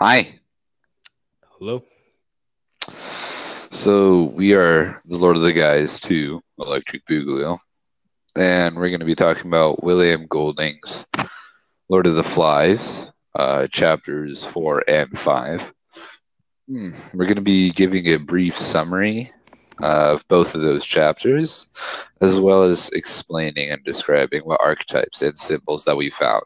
Hi. 0.00 0.40
Hello. 1.50 1.84
So 3.70 4.24
we 4.24 4.54
are 4.54 5.00
the 5.04 5.16
Lord 5.16 5.36
of 5.36 5.42
the 5.42 5.52
Guys 5.52 6.00
to 6.00 6.40
Electric 6.58 7.06
Boogaloo, 7.06 7.58
and 8.34 8.76
we're 8.76 8.88
going 8.88 9.00
to 9.00 9.06
be 9.06 9.14
talking 9.14 9.46
about 9.46 9.84
William 9.84 10.26
Golding's 10.26 11.06
Lord 11.88 12.08
of 12.08 12.16
the 12.16 12.24
Flies, 12.24 13.12
uh, 13.36 13.68
chapters 13.68 14.44
four 14.44 14.82
and 14.88 15.16
five. 15.16 15.72
Hmm, 16.68 16.90
We're 17.14 17.26
going 17.26 17.36
to 17.36 17.42
be 17.42 17.70
giving 17.70 18.08
a 18.08 18.16
brief 18.16 18.58
summary 18.58 19.32
of 19.80 20.26
both 20.26 20.56
of 20.56 20.60
those 20.60 20.84
chapters, 20.84 21.70
as 22.20 22.40
well 22.40 22.64
as 22.64 22.88
explaining 22.90 23.70
and 23.70 23.84
describing 23.84 24.40
what 24.42 24.60
archetypes 24.60 25.22
and 25.22 25.38
symbols 25.38 25.84
that 25.84 25.96
we 25.96 26.10
found. 26.10 26.42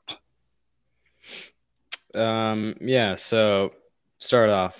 Um, 2.14 2.76
yeah, 2.80 3.16
so 3.16 3.72
start 4.18 4.50
off 4.50 4.76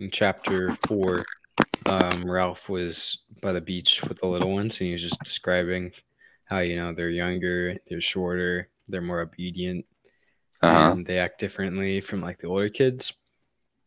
in 0.00 0.10
chapter 0.10 0.72
four. 0.86 1.28
Um, 1.86 2.28
Ralph 2.30 2.68
was 2.68 3.18
by 3.42 3.52
the 3.52 3.60
beach 3.60 4.02
with 4.08 4.18
the 4.20 4.26
little 4.28 4.52
ones, 4.52 4.78
and 4.80 4.86
he 4.86 4.92
was 4.92 5.02
just 5.02 5.22
describing 5.24 5.92
how 6.46 6.58
you 6.60 6.76
know 6.76 6.92
they're 6.94 7.10
younger, 7.10 7.76
they're 7.88 8.00
shorter, 8.00 8.68
they're 8.88 9.00
more 9.02 9.20
obedient, 9.20 9.86
Uh 10.62 10.72
huh. 10.72 10.96
and 10.96 11.06
they 11.06 11.18
act 11.18 11.40
differently 11.40 12.00
from 12.00 12.20
like 12.22 12.40
the 12.40 12.48
older 12.48 12.68
kids. 12.70 13.12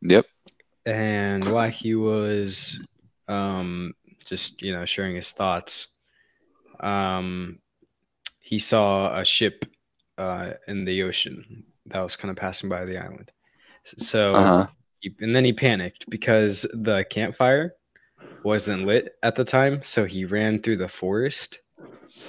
Yep. 0.01 0.26
And 0.85 1.49
while 1.51 1.70
he 1.70 1.95
was 1.95 2.79
um, 3.27 3.93
just 4.26 4.62
you 4.62 4.73
know 4.73 4.85
sharing 4.85 5.15
his 5.15 5.31
thoughts, 5.31 5.88
um, 6.79 7.59
he 8.40 8.59
saw 8.59 9.17
a 9.20 9.26
ship 9.26 9.65
uh, 10.17 10.54
in 10.67 10.85
the 10.85 11.04
ocean 11.04 11.63
that 11.91 12.02
was 12.02 12.16
kind 12.16 12.32
of 12.32 12.38
passing 12.38 12.70
by 12.70 12.86
the 12.86 12.98
island. 12.98 13.32
So 13.98 14.54
Uh 14.54 14.66
huh. 14.66 14.68
he, 15.00 15.16
and 15.20 15.36
then 15.36 15.46
he 15.46 15.54
panicked 15.54 16.10
because 16.10 16.63
the 16.73 17.05
campfire 17.10 17.74
wasn't 18.44 18.85
lit 18.85 19.13
at 19.24 19.35
the 19.35 19.46
time, 19.46 19.82
so 19.84 20.05
he 20.05 20.26
ran 20.26 20.62
through 20.62 20.77
the 20.77 20.88
forest 20.90 21.60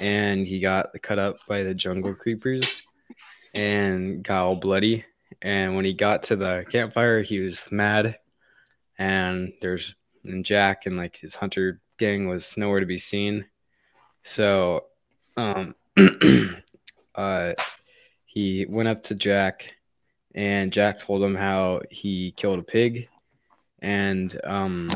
and 0.00 0.46
he 0.46 0.60
got 0.60 0.88
cut 1.02 1.18
up 1.18 1.36
by 1.48 1.62
the 1.62 1.74
jungle 1.74 2.14
creepers 2.14 2.82
and 3.54 4.22
got 4.24 4.44
all 4.44 4.56
bloody. 4.56 5.04
And 5.42 5.74
when 5.76 5.84
he 5.84 5.94
got 5.94 6.24
to 6.24 6.36
the 6.36 6.66
campfire, 6.70 7.22
he 7.22 7.40
was 7.40 7.62
mad. 7.70 8.18
And 8.98 9.52
there's 9.60 9.94
and 10.24 10.44
Jack 10.44 10.86
and 10.86 10.96
like 10.96 11.16
his 11.16 11.34
hunter 11.34 11.80
gang 11.98 12.28
was 12.28 12.56
nowhere 12.56 12.80
to 12.80 12.86
be 12.86 12.98
seen. 12.98 13.46
So, 14.24 14.84
um, 15.36 15.74
uh, 17.14 17.52
he 18.28 18.66
went 18.68 18.88
up 18.88 19.02
to 19.04 19.14
Jack, 19.14 19.64
and 20.34 20.72
Jack 20.72 21.00
told 21.00 21.22
him 21.22 21.34
how 21.34 21.80
he 21.90 22.32
killed 22.36 22.58
a 22.58 22.62
pig, 22.62 23.08
and 23.80 24.38
um, 24.44 24.90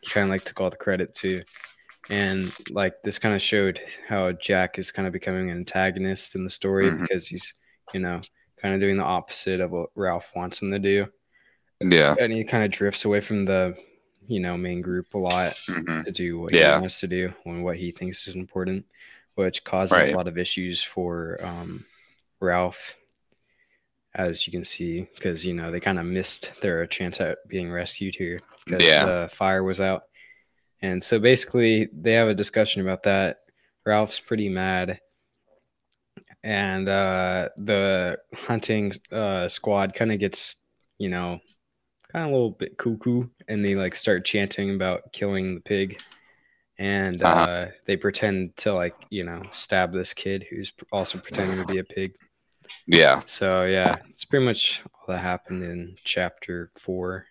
he 0.00 0.08
kind 0.10 0.24
of 0.24 0.30
like 0.30 0.44
took 0.44 0.60
all 0.60 0.70
the 0.70 0.76
credit 0.76 1.14
too. 1.14 1.42
And 2.08 2.52
like 2.70 2.94
this 3.02 3.18
kind 3.18 3.34
of 3.34 3.42
showed 3.42 3.80
how 4.08 4.30
Jack 4.32 4.78
is 4.78 4.92
kind 4.92 5.06
of 5.08 5.12
becoming 5.12 5.50
an 5.50 5.56
antagonist 5.58 6.36
in 6.36 6.44
the 6.44 6.50
story 6.50 6.86
Mhm. 6.90 7.02
because 7.02 7.26
he's, 7.26 7.52
you 7.92 7.98
know, 8.00 8.20
kind 8.62 8.74
of 8.74 8.80
doing 8.80 8.96
the 8.96 9.02
opposite 9.02 9.60
of 9.60 9.72
what 9.72 9.90
Ralph 9.96 10.30
wants 10.36 10.62
him 10.62 10.70
to 10.70 10.78
do, 10.78 11.06
Yeah. 11.80 12.14
and 12.18 12.32
he 12.32 12.44
kind 12.44 12.64
of 12.64 12.70
drifts 12.70 13.04
away 13.04 13.20
from 13.20 13.44
the, 13.44 13.76
you 14.28 14.38
know, 14.38 14.56
main 14.56 14.80
group 14.80 15.12
a 15.14 15.18
lot 15.18 15.58
hmm 15.66 16.02
to 16.02 16.12
do 16.12 16.38
what 16.38 16.52
Yeah. 16.54 16.76
he 16.76 16.80
wants 16.82 17.00
to 17.00 17.08
do 17.08 17.34
and 17.44 17.64
what 17.64 17.76
he 17.76 17.90
thinks 17.90 18.28
is 18.28 18.36
important, 18.36 18.86
which 19.34 19.64
causes 19.64 19.98
Right. 19.98 20.12
a 20.12 20.16
lot 20.16 20.28
of 20.28 20.38
issues 20.38 20.82
for 20.82 21.44
um, 21.44 21.84
Ralph, 22.40 22.94
as 24.14 24.46
you 24.46 24.52
can 24.52 24.64
see, 24.64 25.06
because 25.14 25.44
you 25.44 25.54
know 25.54 25.70
they 25.70 25.80
kind 25.80 25.98
of 25.98 26.06
missed 26.06 26.52
their 26.62 26.86
chance 26.86 27.20
at 27.20 27.38
being 27.48 27.70
rescued 27.70 28.14
here 28.16 28.40
because 28.64 28.82
Yeah. 28.82 29.04
the 29.04 29.30
fire 29.32 29.62
was 29.62 29.80
out, 29.80 30.02
and 30.82 31.02
so 31.02 31.18
basically 31.18 31.88
they 31.92 32.12
have 32.12 32.28
a 32.28 32.34
discussion 32.34 32.82
about 32.82 33.02
that. 33.04 33.38
Ralph's 33.84 34.20
pretty 34.20 34.48
mad, 34.48 35.00
and 36.42 36.88
uh, 36.88 37.48
the 37.56 38.18
hunting 38.34 38.92
uh, 39.12 39.48
squad 39.48 39.94
kind 39.94 40.12
of 40.12 40.18
gets, 40.20 40.56
you 40.98 41.08
know, 41.08 41.40
kind 42.12 42.24
of 42.26 42.30
a 42.30 42.34
little 42.34 42.50
bit 42.52 42.78
cuckoo, 42.78 43.28
and 43.48 43.64
they 43.64 43.74
like 43.74 43.94
start 43.94 44.24
chanting 44.24 44.74
about 44.74 45.12
killing 45.12 45.54
the 45.54 45.60
pig, 45.60 45.98
and 46.78 47.22
Uh-huh. 47.22 47.46
uh, 47.46 47.66
they 47.86 47.96
pretend 47.96 48.56
to 48.58 48.72
like 48.74 48.94
you 49.10 49.24
know 49.24 49.42
stab 49.52 49.92
this 49.92 50.14
kid 50.14 50.44
who's 50.50 50.72
also 50.92 51.18
pretending 51.18 51.58
to 51.58 51.64
be 51.64 51.78
a 51.78 51.84
pig. 51.84 52.14
Yeah. 52.86 53.22
So 53.26 53.64
yeah, 53.64 53.96
it's 54.10 54.24
pretty 54.24 54.44
much 54.44 54.82
all 54.86 55.14
that 55.14 55.20
happened 55.20 55.62
in 55.62 55.96
chapter 56.04 56.70
four. 56.78 57.26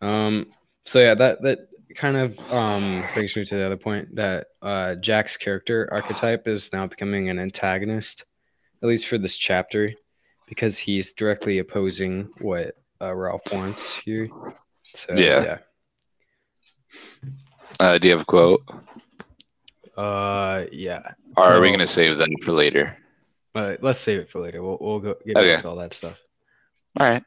Um, 0.00 0.46
so 0.84 0.98
yeah, 1.00 1.14
that 1.14 1.42
that 1.42 1.58
kind 1.96 2.16
of 2.16 2.38
um 2.52 3.02
brings 3.14 3.34
me 3.36 3.44
to 3.44 3.56
the 3.56 3.66
other 3.66 3.76
point 3.76 4.14
that 4.14 4.46
uh, 4.62 4.94
Jack's 4.96 5.36
character 5.36 5.88
archetype 5.92 6.46
is 6.46 6.72
now 6.72 6.86
becoming 6.86 7.28
an 7.28 7.38
antagonist, 7.38 8.24
at 8.82 8.88
least 8.88 9.06
for 9.06 9.18
this 9.18 9.36
chapter, 9.36 9.92
because 10.48 10.78
he's 10.78 11.12
directly 11.12 11.58
opposing 11.58 12.30
what 12.40 12.74
uh, 13.00 13.14
Ralph 13.14 13.52
wants 13.52 13.92
here. 13.94 14.28
So 14.94 15.14
Yeah. 15.14 15.42
yeah. 15.42 15.58
Uh, 17.78 17.98
do 17.98 18.08
you 18.08 18.12
have 18.12 18.22
a 18.22 18.24
quote? 18.26 18.62
Uh, 19.96 20.64
yeah. 20.72 21.02
Or 21.36 21.44
are 21.44 21.60
we 21.60 21.68
going 21.68 21.78
to 21.78 21.86
save 21.86 22.18
that 22.18 22.28
for 22.42 22.52
later? 22.52 22.96
Uh, 23.54 23.74
let's 23.80 24.00
save 24.00 24.20
it 24.20 24.30
for 24.30 24.40
later. 24.40 24.62
We'll 24.62 24.78
we'll 24.80 25.00
go 25.00 25.14
get 25.26 25.36
Okay. 25.36 25.54
into 25.54 25.68
all 25.68 25.76
that 25.76 25.94
stuff. 25.94 26.18
All 26.98 27.08
right. 27.08 27.22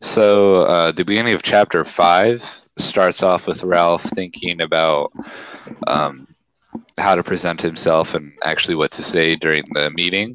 So 0.00 0.62
uh, 0.62 0.92
the 0.92 1.04
beginning 1.04 1.34
of 1.34 1.42
chapter 1.42 1.84
five 1.84 2.60
starts 2.78 3.22
off 3.22 3.46
with 3.46 3.62
Ralph 3.64 4.02
thinking 4.02 4.60
about 4.60 5.12
um, 5.86 6.26
how 6.98 7.14
to 7.14 7.22
present 7.22 7.60
himself 7.60 8.14
and 8.14 8.32
actually 8.44 8.74
what 8.74 8.90
to 8.92 9.02
say 9.02 9.36
during 9.36 9.64
the 9.72 9.90
meeting, 9.90 10.34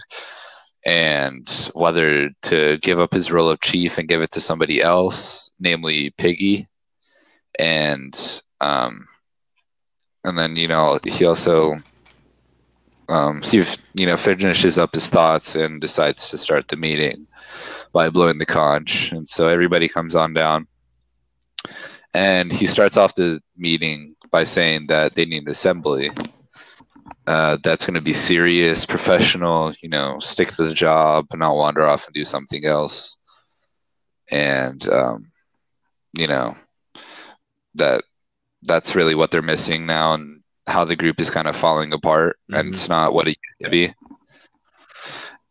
and 0.86 1.70
whether 1.74 2.30
to 2.44 2.78
give 2.78 3.00
up 3.00 3.14
his 3.14 3.32
role 3.32 3.50
of 3.50 3.62
chief 3.62 3.98
and 3.98 4.08
give 4.08 4.22
it 4.22 4.32
to 4.32 4.40
somebody 4.42 4.82
else, 4.82 5.52
namely 5.60 6.12
Piggy, 6.12 6.68
and 7.60 8.42
um, 8.62 9.08
and 10.24 10.38
then 10.38 10.56
you 10.56 10.68
know 10.68 11.00
he 11.04 11.26
also 11.26 11.82
um, 13.10 13.42
he 13.42 13.64
you 13.94 14.06
know 14.06 14.18
finishes 14.18 14.78
up 14.78 14.94
his 14.94 15.10
thoughts 15.10 15.56
and 15.56 15.82
decides 15.82 16.30
to 16.30 16.38
start 16.38 16.68
the 16.68 16.76
meeting 16.76 17.28
by 17.94 18.10
blowing 18.10 18.38
the 18.38 18.46
conch, 18.46 19.12
and 19.12 19.28
so 19.28 19.48
everybody 19.48 19.88
comes 19.88 20.16
on 20.16 20.34
down, 20.34 20.68
and 22.14 22.52
he 22.52 22.68
starts 22.68 22.98
off 22.98 23.16
the 23.16 23.42
meeting 23.58 24.16
by 24.32 24.44
saying 24.44 24.88
that 24.88 25.16
they 25.16 25.26
need 25.26 25.44
an 25.44 25.50
assembly. 25.50 26.12
Uh, 27.26 27.58
that's 27.64 27.86
going 27.86 27.94
to 27.94 28.02
be 28.02 28.14
serious, 28.14 28.86
professional. 28.86 29.74
You 29.82 29.90
know, 29.90 30.20
stick 30.20 30.50
to 30.52 30.64
the 30.64 30.74
job, 30.74 31.28
and 31.32 31.40
not 31.40 31.56
wander 31.56 31.86
off 31.86 32.06
and 32.08 32.14
do 32.14 32.26
something 32.26 32.66
else. 32.66 33.18
And 34.30 34.88
um, 34.90 35.32
you 36.14 36.28
know 36.28 36.56
that 37.76 38.04
that's 38.64 38.96
really 38.96 39.16
what 39.16 39.32
they're 39.32 39.42
missing 39.42 39.86
now, 39.86 40.14
and 40.14 40.37
how 40.68 40.84
the 40.86 40.96
group 40.96 41.20
is 41.20 41.30
kind 41.30 41.48
of 41.48 41.56
falling 41.56 41.94
apart, 41.94 42.38
and 42.52 42.70
Mhm. 42.70 42.74
it's 42.74 42.90
not 42.90 43.14
what 43.14 43.28
it 43.28 43.38
used 43.44 43.64
to 43.64 43.70
be. 43.70 43.94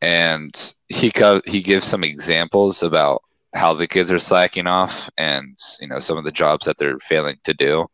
And 0.02 0.74
he 0.88 1.10
co- 1.10 1.42
he 1.46 1.62
gives 1.62 1.86
some 1.86 2.04
examples 2.04 2.82
about 2.82 3.22
how 3.54 3.72
the 3.72 3.86
kids 3.86 4.12
are 4.12 4.18
slacking 4.18 4.66
off, 4.66 5.08
and 5.16 5.58
you 5.80 5.88
know 5.88 5.98
some 6.00 6.18
of 6.18 6.24
the 6.24 6.32
jobs 6.32 6.66
that 6.66 6.76
they're 6.78 6.98
failing 7.00 7.38
to 7.44 7.54
do. 7.54 7.86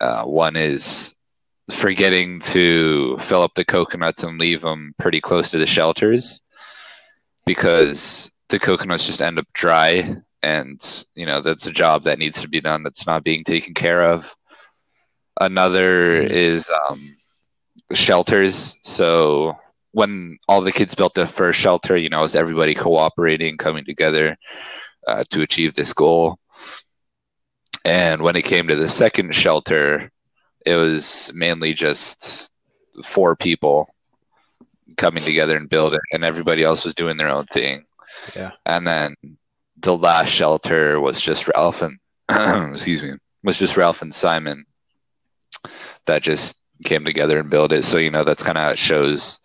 Uh, 0.00 0.24
one 0.24 0.56
is 0.56 1.16
forgetting 1.70 2.40
to 2.40 3.16
fill 3.18 3.42
up 3.42 3.54
the 3.54 3.64
coconuts 3.64 4.22
and 4.22 4.38
leave 4.38 4.60
them 4.60 4.94
pretty 4.98 5.20
close 5.20 5.50
to 5.50 5.58
the 5.58 5.66
shelters 5.66 6.42
because 7.46 8.30
the 8.48 8.58
coconuts 8.58 9.06
just 9.06 9.22
end 9.22 9.38
up 9.38 9.46
dry 9.54 10.14
and 10.42 11.04
you 11.14 11.24
know 11.24 11.40
that's 11.40 11.66
a 11.66 11.72
job 11.72 12.02
that 12.04 12.18
needs 12.18 12.40
to 12.40 12.48
be 12.48 12.60
done 12.60 12.82
that's 12.82 13.06
not 13.06 13.24
being 13.24 13.44
taken 13.44 13.74
care 13.74 14.02
of 14.04 14.34
another 15.40 16.22
Mhm. 16.22 16.30
is 16.30 16.70
um, 16.88 17.16
shelters 17.92 18.76
so 18.82 19.56
when 19.92 20.38
all 20.48 20.60
the 20.62 20.72
kids 20.72 20.94
built 20.94 21.14
the 21.14 21.26
first 21.26 21.58
shelter 21.58 21.96
you 21.96 22.08
know 22.08 22.18
it 22.20 22.22
was 22.22 22.36
everybody 22.36 22.74
cooperating 22.74 23.56
coming 23.56 23.84
together 23.84 24.36
uh, 25.06 25.24
to 25.30 25.42
achieve 25.42 25.74
this 25.74 25.92
goal 25.92 26.38
and 27.84 28.22
when 28.22 28.36
it 28.36 28.44
came 28.44 28.68
to 28.68 28.76
the 28.76 28.88
second 28.88 29.34
shelter 29.34 30.10
it 30.64 30.76
was 30.76 31.30
mainly 31.34 31.72
just 31.74 32.50
four 33.04 33.34
people 33.34 33.88
coming 34.96 35.24
together 35.24 35.56
and 35.56 35.68
building, 35.70 35.98
and 36.12 36.24
everybody 36.24 36.62
else 36.62 36.84
was 36.84 36.94
doing 36.94 37.16
their 37.16 37.28
own 37.28 37.44
thing 37.46 37.84
Yeah. 38.36 38.52
and 38.66 38.86
then 38.86 39.14
the 39.80 39.96
last 39.96 40.28
shelter 40.28 41.00
was 41.00 41.20
just 41.20 41.48
Ralph 41.48 41.82
and 41.82 41.98
excuse 42.74 43.02
me 43.02 43.14
was 43.42 43.58
just 43.58 43.76
Ralph 43.76 44.02
and 44.02 44.14
Simon 44.14 44.64
that 46.06 46.22
just 46.22 46.60
came 46.84 47.04
together 47.04 47.38
and 47.38 47.50
built 47.50 47.72
it. 47.72 47.84
So 47.84 47.98
you 47.98 48.10
know 48.10 48.24
that's 48.24 48.42
kind 48.42 48.58
of 48.58 48.78
shows 48.78 49.40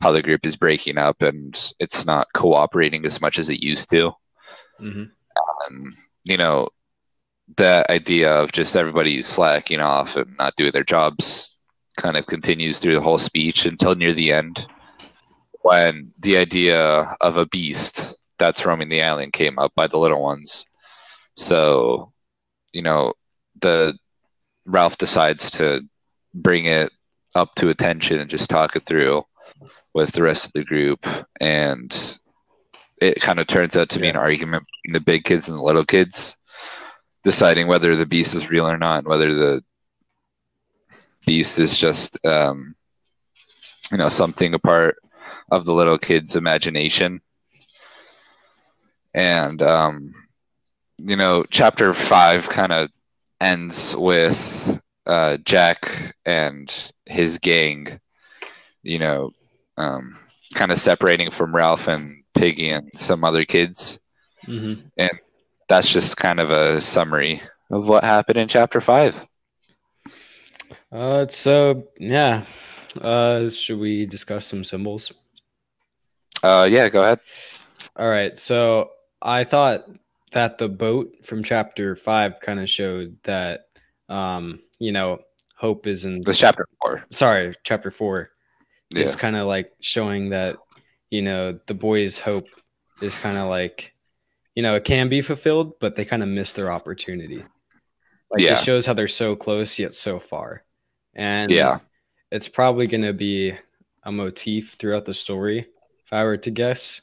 how 0.00 0.12
the 0.12 0.22
group 0.22 0.46
is 0.46 0.56
breaking 0.56 0.98
up 0.98 1.22
and 1.22 1.72
it's 1.80 2.06
not 2.06 2.28
cooperating 2.34 3.04
as 3.04 3.20
much 3.20 3.38
as 3.38 3.50
it 3.50 3.62
used 3.62 3.90
to. 3.90 4.12
hmm 4.78 5.04
Um, 5.66 5.96
you 6.24 6.36
know, 6.36 6.68
the 7.56 7.84
idea 7.90 8.32
of 8.32 8.52
just 8.52 8.76
everybody 8.76 9.22
slacking 9.22 9.80
off 9.80 10.16
and 10.16 10.36
not 10.38 10.56
doing 10.56 10.72
their 10.72 10.84
jobs 10.84 11.58
kind 11.96 12.16
of 12.16 12.26
continues 12.26 12.78
through 12.78 12.94
the 12.94 13.00
whole 13.00 13.18
speech 13.18 13.66
until 13.66 13.94
near 13.94 14.12
the 14.14 14.32
end 14.32 14.66
when 15.62 16.12
the 16.20 16.36
idea 16.36 17.16
of 17.20 17.36
a 17.36 17.46
beast 17.46 18.14
that's 18.38 18.64
roaming 18.64 18.88
the 18.88 19.02
island 19.02 19.32
came 19.32 19.58
up 19.58 19.72
by 19.74 19.86
the 19.86 19.98
little 19.98 20.22
ones. 20.22 20.64
So, 21.36 22.12
you 22.72 22.82
know, 22.82 23.14
the 23.60 23.98
Ralph 24.64 24.98
decides 24.98 25.50
to 25.52 25.82
bring 26.34 26.66
it 26.66 26.92
up 27.34 27.54
to 27.56 27.68
attention 27.68 28.18
and 28.18 28.30
just 28.30 28.50
talk 28.50 28.76
it 28.76 28.86
through 28.86 29.24
with 29.94 30.12
the 30.12 30.22
rest 30.22 30.46
of 30.46 30.52
the 30.52 30.64
group. 30.64 31.06
And 31.40 32.18
it 33.00 33.20
kind 33.20 33.38
of 33.38 33.46
turns 33.46 33.76
out 33.76 33.88
to 33.90 34.00
be 34.00 34.08
an 34.08 34.16
argument 34.16 34.64
between 34.66 34.94
the 34.94 35.00
big 35.04 35.24
kids 35.24 35.48
and 35.48 35.58
the 35.58 35.62
little 35.62 35.84
kids 35.84 36.36
deciding 37.24 37.66
whether 37.66 37.94
the 37.96 38.06
beast 38.06 38.34
is 38.34 38.50
real 38.50 38.66
or 38.66 38.78
not 38.78 39.00
and 39.00 39.08
whether 39.08 39.34
the 39.34 39.62
beast 41.26 41.58
is 41.58 41.76
just 41.76 42.24
um, 42.24 42.74
you 43.92 43.98
know 43.98 44.08
something 44.08 44.54
a 44.54 44.58
part 44.58 44.96
of 45.50 45.64
the 45.64 45.74
little 45.74 45.98
kid's 45.98 46.36
imagination. 46.36 47.20
And 49.14 49.60
um, 49.62 50.14
you 51.02 51.16
know 51.16 51.44
chapter 51.50 51.92
five 51.94 52.48
kind 52.48 52.72
of 52.72 52.90
ends 53.40 53.94
with 53.96 54.77
uh, 55.08 55.38
jack 55.44 56.14
and 56.26 56.92
his 57.06 57.38
gang 57.38 58.00
you 58.82 58.98
know 58.98 59.30
um, 59.78 60.16
kind 60.54 60.72
of 60.72 60.78
separating 60.78 61.30
from 61.30 61.54
ralph 61.54 61.88
and 61.88 62.24
piggy 62.34 62.70
and 62.70 62.90
some 62.96 63.24
other 63.24 63.44
kids 63.44 64.00
Mm-hmm. 64.46 64.88
and 64.96 65.10
that's 65.68 65.90
just 65.90 66.16
kind 66.16 66.40
of 66.40 66.50
a 66.50 66.80
summary 66.80 67.42
of 67.70 67.86
what 67.88 68.04
happened 68.04 68.38
in 68.38 68.48
chapter 68.48 68.80
five 68.80 69.24
Uh, 70.92 71.26
so 71.28 71.88
yeah. 71.98 72.44
Uh, 73.00 73.48
should 73.50 73.78
we 73.78 74.06
discuss 74.06 74.46
some 74.46 74.64
symbols? 74.64 75.12
uh, 76.42 76.66
yeah 76.70 76.88
go 76.88 77.02
ahead 77.02 77.20
All 77.96 78.08
right. 78.08 78.38
So 78.38 78.90
I 79.22 79.44
thought 79.44 79.86
that 80.32 80.58
the 80.58 80.68
boat 80.68 81.24
from 81.24 81.42
chapter 81.42 81.96
five 81.96 82.40
kind 82.40 82.60
of 82.60 82.68
showed 82.70 83.16
that, 83.24 83.66
um, 84.08 84.60
you 84.78 84.92
know, 84.92 85.20
hope 85.56 85.86
is 85.86 86.04
in. 86.04 86.20
the 86.22 86.32
chapter 86.32 86.66
four 86.80 87.04
Sorry, 87.10 87.54
chapter 87.64 87.90
four 87.90 88.30
yeah 88.90 89.02
is 89.02 89.16
kind 89.16 89.36
of 89.36 89.46
like 89.46 89.72
showing 89.80 90.30
that, 90.30 90.56
you 91.10 91.22
know, 91.22 91.58
the 91.66 91.74
boys' 91.74 92.18
hope 92.18 92.46
is 93.02 93.18
kind 93.18 93.36
of 93.36 93.48
like, 93.48 93.92
you 94.54 94.62
know, 94.62 94.74
it 94.74 94.84
can 94.84 95.08
be 95.08 95.22
fulfilled, 95.22 95.78
but 95.80 95.96
they 95.96 96.04
kind 96.04 96.22
of 96.22 96.28
miss 96.28 96.52
their 96.52 96.70
opportunity. 96.70 97.44
Like 98.30 98.42
Yeah. 98.42 98.54
it 98.54 98.64
shows 98.64 98.86
how 98.86 98.94
they're 98.94 99.08
so 99.08 99.36
close 99.36 99.78
yet 99.78 99.94
so 99.94 100.18
far. 100.20 100.64
And 101.14 101.50
yeah 101.50 101.80
it's 102.30 102.48
probably 102.48 102.86
going 102.86 103.02
to 103.02 103.12
be 103.12 103.54
a 104.04 104.12
motif 104.12 104.76
throughout 104.78 105.04
the 105.06 105.14
story. 105.14 105.60
If 105.60 106.12
I 106.12 106.24
were 106.24 106.36
to 106.38 106.50
guess 106.50 107.00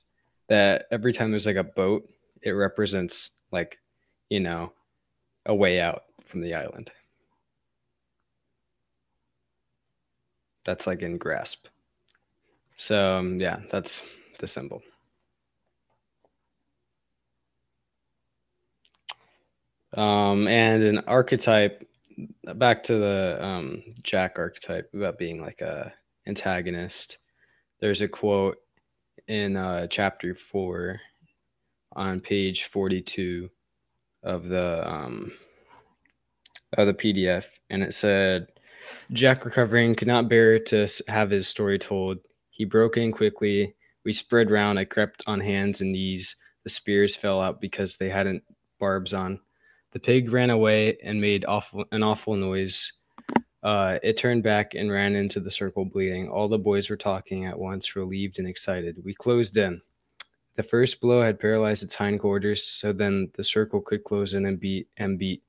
that 0.49 0.85
every 0.91 1.13
time 1.13 1.31
there's 1.31 1.45
like 1.45 1.55
a 1.55 1.63
boat, 1.63 2.07
it 2.41 2.51
represents 2.51 3.31
like, 3.51 3.77
you 4.29 4.39
know, 4.39 4.71
a 5.45 5.55
way 5.55 5.79
out 5.79 6.03
from 6.27 6.41
the 6.41 6.53
island. 6.53 6.91
That's 10.65 10.87
like 10.87 11.01
in 11.01 11.17
grasp. 11.17 11.67
So, 12.77 13.17
um, 13.17 13.39
yeah, 13.39 13.59
that's 13.71 14.01
the 14.39 14.47
symbol. 14.47 14.81
Um, 19.95 20.47
and 20.47 20.83
an 20.83 20.99
archetype, 21.07 21.87
back 22.55 22.83
to 22.83 22.97
the 22.97 23.37
um, 23.41 23.83
Jack 24.03 24.37
archetype 24.37 24.89
about 24.93 25.17
being 25.17 25.41
like 25.41 25.61
a 25.61 25.93
antagonist. 26.27 27.17
There's 27.79 28.01
a 28.01 28.07
quote 28.07 28.57
in 29.27 29.55
uh, 29.55 29.87
chapter 29.87 30.35
four 30.35 30.99
on 31.95 32.19
page 32.19 32.65
42 32.65 33.49
of 34.23 34.47
the 34.49 34.89
um, 34.89 35.31
of 36.77 36.87
the 36.87 36.93
PDF, 36.93 37.45
and 37.69 37.81
it 37.81 37.93
said, 37.93 38.47
"Jack 39.11 39.45
recovering 39.45 39.95
could 39.95 40.07
not 40.07 40.29
bear 40.29 40.59
to 40.59 40.87
have 41.07 41.29
his 41.29 41.47
story 41.47 41.77
told. 41.77 42.19
He 42.49 42.65
broke 42.65 42.97
in 42.97 43.11
quickly. 43.11 43.75
We 44.03 44.13
spread 44.13 44.49
round. 44.49 44.79
I 44.79 44.85
crept 44.85 45.23
on 45.27 45.39
hands 45.39 45.81
and 45.81 45.91
knees. 45.91 46.35
The 46.63 46.69
spears 46.69 47.15
fell 47.15 47.41
out 47.41 47.59
because 47.59 47.97
they 47.97 48.09
hadn't 48.09 48.43
barbs 48.79 49.13
on. 49.13 49.39
The 49.91 49.99
pig 49.99 50.31
ran 50.31 50.49
away 50.49 50.97
and 51.03 51.19
made 51.19 51.45
awful 51.45 51.85
an 51.91 52.03
awful 52.03 52.35
noise. 52.35 52.93
Uh, 53.63 53.97
it 54.03 54.17
turned 54.17 54.43
back 54.43 54.75
and 54.75 54.91
ran 54.91 55.15
into 55.15 55.39
the 55.39 55.51
circle 55.51 55.85
bleeding. 55.85 56.29
All 56.29 56.47
the 56.47 56.57
boys 56.57 56.89
were 56.89 56.97
talking 56.97 57.45
at 57.45 57.57
once, 57.57 57.95
relieved 57.95 58.39
and 58.39 58.47
excited. 58.47 59.03
We 59.03 59.13
closed 59.13 59.57
in. 59.57 59.81
The 60.55 60.63
first 60.63 61.01
blow 61.01 61.21
had 61.21 61.39
paralyzed 61.39 61.83
its 61.83 61.95
hindquarters, 61.95 62.63
so 62.63 62.93
then 62.93 63.31
the 63.35 63.43
circle 63.43 63.81
could 63.81 64.03
close 64.03 64.33
in 64.33 64.45
and 64.45 64.59
beat 64.59 64.87
and 64.97 65.19
beat. 65.19 65.43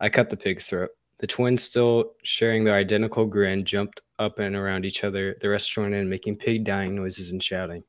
I 0.00 0.08
cut 0.08 0.30
the 0.30 0.36
pig's 0.36 0.66
throat. 0.66 0.90
The 1.18 1.26
twins, 1.26 1.62
still 1.62 2.12
sharing 2.22 2.64
their 2.64 2.74
identical 2.74 3.26
grin, 3.26 3.64
jumped 3.64 4.02
up 4.18 4.38
and 4.38 4.54
around 4.54 4.84
each 4.84 5.04
other. 5.04 5.36
The 5.40 5.48
rest 5.48 5.72
joined 5.72 5.94
in, 5.94 6.08
making 6.08 6.36
pig 6.36 6.64
dying 6.64 6.94
noises 6.94 7.32
and 7.32 7.42
shouting. 7.42 7.82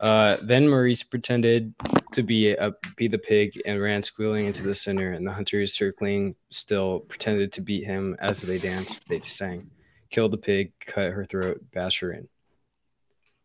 Uh, 0.00 0.36
then 0.42 0.68
Maurice 0.68 1.02
pretended 1.02 1.74
to 2.12 2.22
be 2.22 2.52
a, 2.52 2.72
be 2.96 3.08
the 3.08 3.18
pig 3.18 3.60
and 3.64 3.80
ran 3.80 4.02
squealing 4.02 4.46
into 4.46 4.62
the 4.62 4.74
center, 4.74 5.12
and 5.12 5.26
the 5.26 5.32
hunters, 5.32 5.72
circling 5.72 6.34
still, 6.50 7.00
pretended 7.00 7.52
to 7.52 7.62
beat 7.62 7.84
him 7.84 8.16
as 8.20 8.40
they 8.40 8.58
danced. 8.58 9.06
They 9.08 9.20
just 9.20 9.36
sang, 9.36 9.70
"Kill 10.10 10.28
the 10.28 10.36
pig, 10.36 10.72
cut 10.80 11.12
her 11.12 11.24
throat, 11.24 11.62
bash 11.72 12.00
her 12.00 12.12
in." 12.12 12.28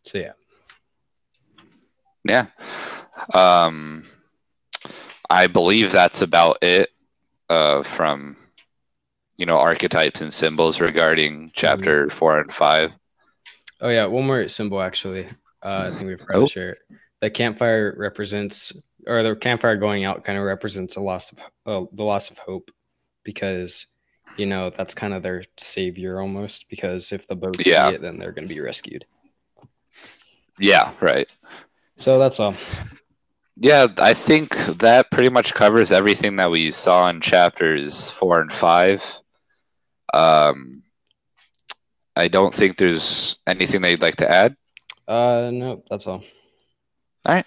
So 0.04 0.18
yeah, 0.18 0.34
Yeah. 2.26 2.48
Um, 3.34 4.04
I 5.30 5.48
believe 5.48 5.92
that's 5.92 6.22
about 6.22 6.58
it 6.62 6.90
uh, 7.50 7.84
from, 7.84 8.36
you 9.42 9.48
know, 9.48 9.58
archetypes 9.58 10.22
and 10.22 10.32
symbols 10.32 10.80
regarding 10.80 11.50
chapter 11.56 12.12
four 12.12 12.40
and 12.40 12.54
five. 12.54 12.94
Oh 13.82 13.90
yeah, 13.90 14.06
one 14.06 14.28
more 14.28 14.48
symbol 14.48 14.80
actually. 14.80 15.26
Uh, 15.66 15.90
I 15.90 15.92
think 15.92 16.06
we 16.06 16.16
forgot 16.16 16.38
Oh. 16.38 16.46
to 16.46 16.52
share 16.52 16.70
it. 16.74 16.78
The 17.22 17.32
campfire 17.32 17.96
represents, 17.98 18.72
or 19.08 19.24
the 19.24 19.36
campfire 19.36 19.78
going 19.78 20.06
out 20.06 20.24
kind 20.24 20.38
of 20.38 20.44
represents 20.46 20.96
a 20.96 21.02
loss 21.02 21.32
of 21.32 21.40
uh, 21.66 21.88
the 21.92 22.04
loss 22.04 22.30
of 22.30 22.38
hope, 22.38 22.70
because 23.24 23.88
you 24.38 24.46
know 24.46 24.70
that's 24.70 24.94
kind 24.94 25.14
of 25.14 25.24
their 25.24 25.46
savior 25.60 26.22
almost. 26.22 26.66
Because 26.70 27.12
if 27.12 27.28
the 27.28 27.36
boat 27.36 27.66
Yeah. 27.66 27.90
be 27.90 27.96
it, 27.96 28.02
then 28.04 28.20
they're 28.20 28.32
going 28.34 28.48
to 28.48 28.54
be 28.54 28.62
rescued. 28.62 29.06
Yeah, 30.60 30.94
right. 31.02 31.28
So 31.98 32.20
that's 32.20 32.40
all. 32.40 32.54
Yeah, 33.58 33.88
I 33.98 34.14
think 34.14 34.56
that 34.80 35.12
pretty 35.12 35.30
much 35.30 35.54
covers 35.54 35.92
everything 35.92 36.36
that 36.38 36.50
we 36.52 36.72
saw 36.72 37.08
in 37.10 37.22
chapters 37.22 38.10
four 38.10 38.40
and 38.42 38.52
five. 38.54 39.21
Um, 40.14 40.84
I 42.16 42.28
don't 42.28 42.54
think 42.54 42.78
there's 42.78 43.38
anything 43.48 43.82
that 43.82 43.92
you'd 43.92 44.02
like 44.02 44.18
to 44.18 44.30
add. 44.30 44.56
Uh, 45.08 45.50
no, 45.52 45.84
that's 45.90 46.08
all. 46.08 46.24
All 47.26 47.36
right. 47.36 47.46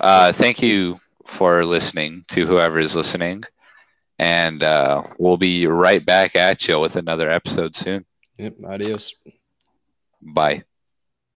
Uh, 0.00 0.32
thank 0.32 0.62
you 0.62 1.00
for 1.26 1.64
listening 1.64 2.24
to 2.28 2.46
whoever 2.46 2.78
is 2.78 2.94
listening. 2.94 3.42
And 4.18 4.62
uh, 4.62 5.02
we'll 5.18 5.36
be 5.36 5.66
right 5.66 6.04
back 6.04 6.36
at 6.36 6.68
you 6.68 6.78
with 6.78 6.96
another 6.96 7.30
episode 7.30 7.76
soon. 7.76 8.04
Yep, 8.38 8.56
adios. 8.66 9.14
Bye. 10.22 10.64